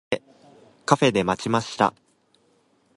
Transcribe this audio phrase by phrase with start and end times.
[0.87, 1.93] カフェで待ちました。